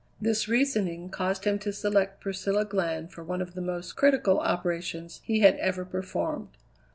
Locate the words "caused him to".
1.11-1.71